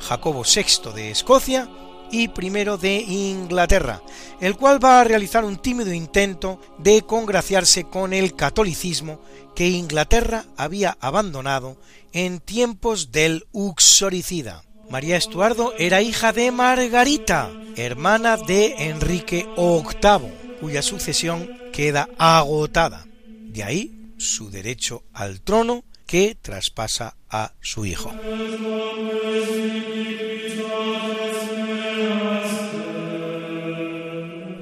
[0.00, 1.68] Jacobo VI de Escocia
[2.14, 4.00] y I de Inglaterra,
[4.40, 9.20] el cual va a realizar un tímido intento de congraciarse con el catolicismo
[9.56, 11.76] que Inglaterra había abandonado
[12.12, 14.62] en tiempos del Uxoricida.
[14.90, 23.06] María Estuardo era hija de Margarita, hermana de Enrique VIII, cuya sucesión queda agotada.
[23.26, 28.12] De ahí su derecho al trono que traspasa a su hijo.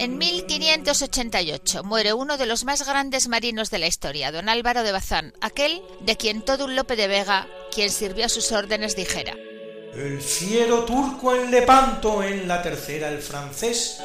[0.02, 4.90] En 1588 muere uno de los más grandes marinos de la historia, don Álvaro de
[4.90, 9.36] Bazán, aquel de quien todo un Lope de Vega, quien sirvió a sus órdenes, dijera.
[9.94, 14.00] El fiero turco en Lepanto, en la tercera el francés,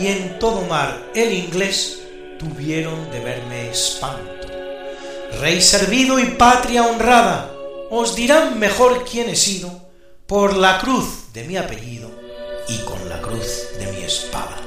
[0.00, 2.00] y en todo mar el inglés
[2.36, 4.48] tuvieron de verme espanto.
[5.40, 7.54] Rey servido y patria honrada,
[7.88, 9.70] os dirán mejor quién he sido
[10.26, 12.10] por la cruz de mi apellido
[12.68, 13.73] y con la cruz
[14.04, 14.60] espada.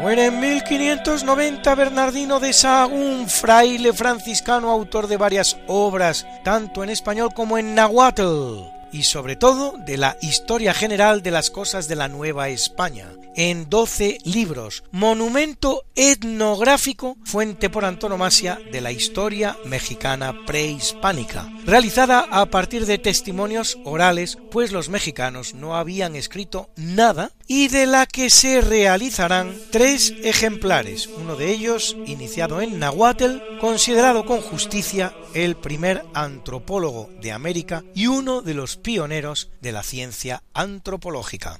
[0.00, 7.32] Muere en 1590 Bernardino de Sahagún, fraile franciscano, autor de varias obras, tanto en español
[7.32, 12.08] como en nahuatl, y sobre todo de la historia general de las cosas de la
[12.08, 13.06] Nueva España,
[13.36, 22.46] en doce libros, monumento etnográfico, fuente por antonomasia de la historia mexicana prehispánica, realizada a
[22.46, 28.30] partir de testimonios orales, pues los mexicanos no habían escrito nada, y de la que
[28.30, 36.04] se realizarán tres ejemplares, uno de ellos iniciado en Nahuatl, considerado con justicia el primer
[36.14, 41.58] antropólogo de América y uno de los pioneros de la ciencia antropológica.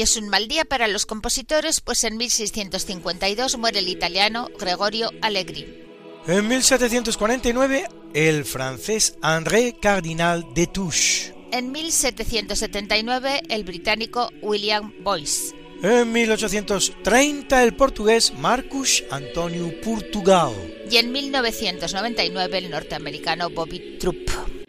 [0.00, 5.10] Y es un mal día para los compositores, pues en 1652 muere el italiano Gregorio
[5.20, 5.84] Allegri.
[6.26, 11.34] En 1749, el francés André Cardinal de Touche.
[11.52, 15.54] En 1779, el británico William Boyce.
[15.82, 20.54] En 1830, el portugués Marcus Antonio Portugal.
[20.90, 24.59] Y en 1999, el norteamericano Bobby Troop.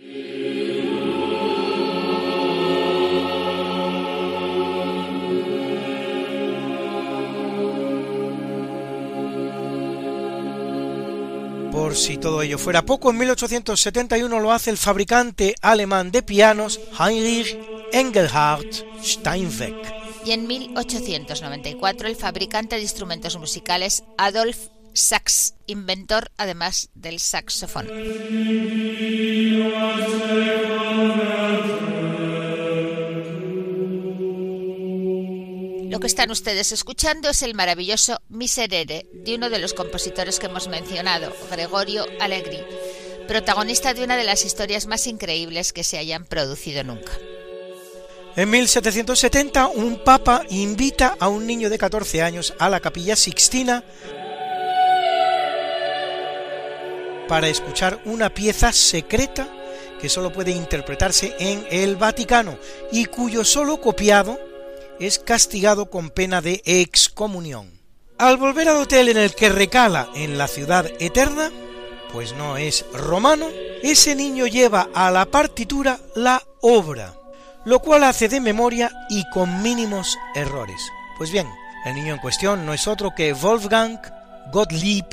[11.82, 16.80] Por si todo ello fuera poco, en 1871 lo hace el fabricante alemán de pianos
[17.00, 17.58] Heinrich
[17.92, 18.68] Engelhard
[19.04, 19.74] Steinweg.
[20.24, 27.88] Y en 1894 el fabricante de instrumentos musicales Adolf Sax, inventor además del saxofón.
[35.92, 40.46] Lo que están ustedes escuchando es el maravilloso Miserere de uno de los compositores que
[40.46, 42.60] hemos mencionado, Gregorio Allegri,
[43.28, 47.12] protagonista de una de las historias más increíbles que se hayan producido nunca.
[48.38, 53.84] En 1770, un papa invita a un niño de 14 años a la capilla Sixtina
[57.28, 59.54] para escuchar una pieza secreta
[60.00, 62.58] que solo puede interpretarse en el Vaticano
[62.94, 64.51] y cuyo solo copiado
[65.00, 67.80] es castigado con pena de excomunión.
[68.18, 71.52] Al volver al hotel en el que recala en la ciudad eterna,
[72.14, 73.48] pues no es romano,
[73.82, 77.16] ese niño lleva a la partitura la obra.
[77.64, 80.82] lo cual hace de memoria y con mínimos errores.
[81.18, 81.48] Pues bien,
[81.86, 84.00] el niño en cuestión no es otro que Wolfgang
[84.52, 85.06] Gottlieb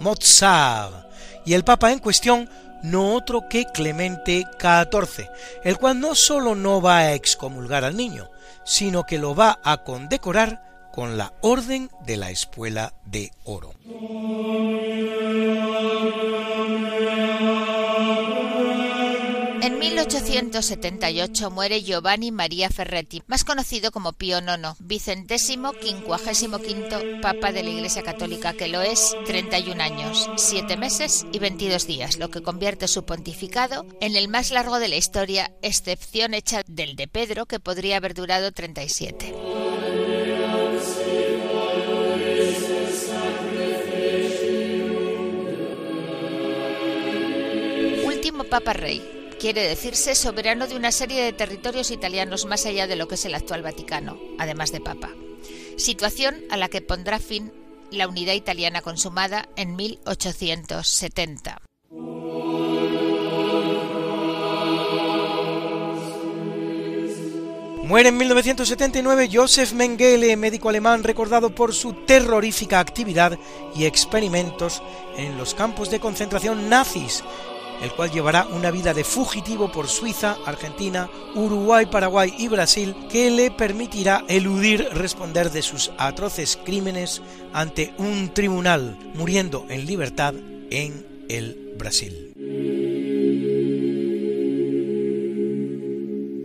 [0.00, 1.06] Mozart,
[1.44, 2.48] y el Papa en cuestión
[2.82, 5.28] no otro que Clemente XIV,
[5.62, 8.28] el cual no solo no va a excomulgar al niño,
[8.64, 13.72] sino que lo va a condecorar con la Orden de la Espuela de Oro.
[19.82, 27.50] En 1878 muere Giovanni Maria Ferretti, más conocido como Pío IX, vicentésimo quincuagésimo quinto Papa
[27.50, 32.30] de la Iglesia Católica, que lo es 31 años, 7 meses y 22 días, lo
[32.30, 37.08] que convierte su pontificado en el más largo de la historia, excepción hecha del de
[37.08, 39.34] Pedro, que podría haber durado 37.
[48.04, 52.94] Último Papa Rey, quiere decirse soberano de una serie de territorios italianos más allá de
[52.94, 55.10] lo que es el actual Vaticano, además de Papa.
[55.76, 57.52] Situación a la que pondrá fin
[57.90, 61.60] la unidad italiana consumada en 1870.
[67.82, 73.36] Muere en 1979 Joseph Mengele, médico alemán recordado por su terrorífica actividad
[73.74, 74.84] y experimentos
[75.16, 77.24] en los campos de concentración nazis,
[77.80, 83.30] el cual llevará una vida de fugitivo por Suiza, Argentina, Uruguay, Paraguay y Brasil, que
[83.30, 90.34] le permitirá eludir responder de sus atroces crímenes ante un tribunal, muriendo en libertad
[90.70, 92.32] en el Brasil.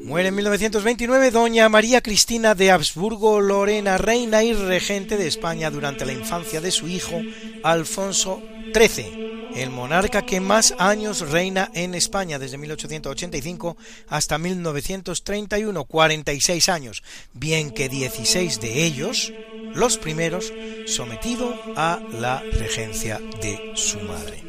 [0.08, 6.06] Muere en 1929 doña María Cristina de Habsburgo Lorena, reina y regente de España durante
[6.06, 7.20] la infancia de su hijo
[7.62, 8.42] Alfonso
[8.74, 13.78] XIII, el monarca que más años reina en España desde 1885
[14.10, 19.34] hasta 1931, 46 años, bien que 16 de ellos,
[19.74, 20.54] los primeros,
[20.86, 24.44] sometido a la regencia de su madre.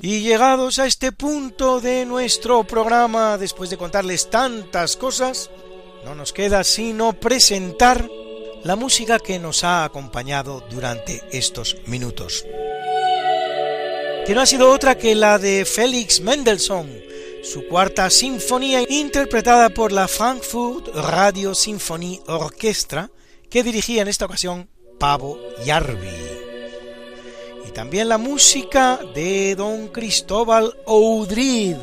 [0.00, 5.50] Y llegados a este punto de nuestro programa, después de contarles tantas cosas,
[6.04, 8.08] no nos queda sino presentar
[8.64, 12.44] la música que nos ha acompañado durante estos minutos.
[14.26, 16.90] Que no ha sido otra que la de Félix Mendelssohn,
[17.42, 23.10] su cuarta sinfonía interpretada por la Frankfurt Radio Symphony Orchestra,
[23.48, 26.38] que dirigía en esta ocasión Pavo Jarvi
[27.68, 31.76] y también la música de don Cristóbal Oudrid.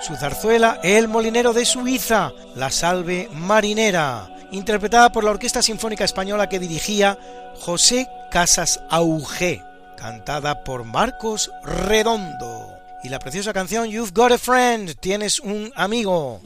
[0.00, 6.48] Su zarzuela El molinero de Suiza, La salve marinera, interpretada por la Orquesta Sinfónica Española
[6.48, 7.18] que dirigía
[7.60, 9.62] José Casas Auge,
[9.96, 12.78] cantada por Marcos Redondo.
[13.02, 16.40] Y la preciosa canción You've Got a Friend, tienes un amigo.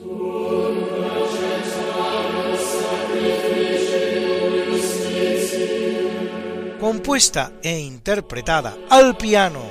[6.81, 9.63] compuesta e interpretada al piano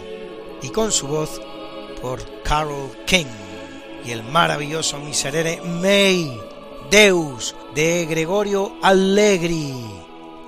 [0.61, 1.41] y con su voz
[2.01, 3.50] por Carol King
[4.05, 6.39] y el maravilloso miserere May
[6.89, 9.73] Deus de Gregorio Allegri,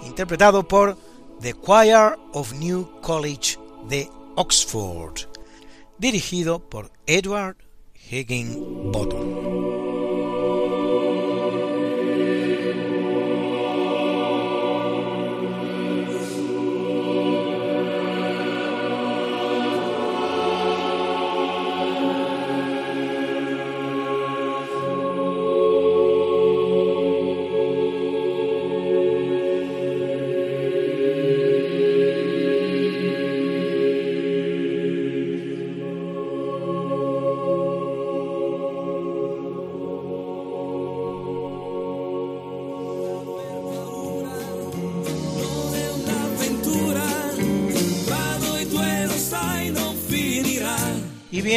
[0.05, 0.97] interpretado por
[1.41, 5.21] The Choir of New College de Oxford,
[5.97, 7.57] dirigido por Edward
[8.09, 9.52] Higginbottom.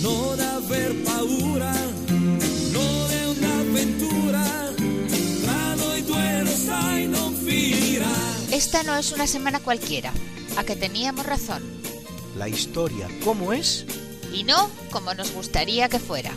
[0.00, 1.72] Non aver paura,
[2.72, 4.44] non è un'avventura,
[5.42, 8.06] tra noi due lo sai non finirà.
[8.50, 10.12] Esta no es una semana cualquiera,
[10.56, 11.62] a que teníamos razón,
[12.36, 13.84] La historia, ¿cómo es?
[14.32, 16.32] y no como nos gustaría que fuera.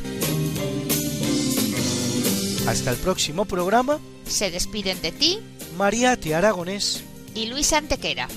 [2.68, 5.40] Hasta el próximo programa, Se despiden de ti
[5.78, 7.04] Mariate Aragonés.
[7.36, 8.28] y Luis Antequera.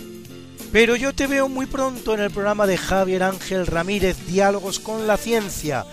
[0.74, 5.06] Pero yo te veo muy pronto en el programa de Javier Ángel Ramírez, Diálogos con
[5.06, 5.86] la Ciencia,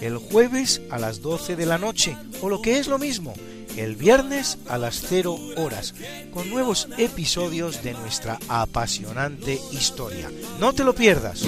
[0.00, 3.34] el jueves a las 12 de la noche, o lo que es lo mismo,
[3.76, 5.92] el viernes a las 0 horas,
[6.32, 10.30] con nuevos episodios de nuestra apasionante historia.
[10.60, 11.42] No te lo pierdas.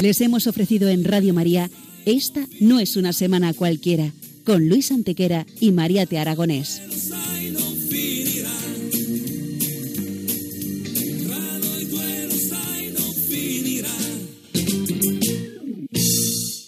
[0.00, 1.68] Les hemos ofrecido en Radio María
[2.06, 4.12] Esta no es una semana cualquiera,
[4.44, 6.80] con Luis Antequera y María Te Aragonés.